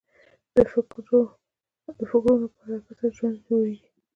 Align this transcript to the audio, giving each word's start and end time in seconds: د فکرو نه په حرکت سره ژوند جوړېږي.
د 0.55 0.57
فکرو 2.11 2.31
نه 2.39 2.47
په 2.53 2.59
حرکت 2.65 2.91
سره 2.97 3.07
ژوند 3.17 3.35
جوړېږي. 3.47 3.87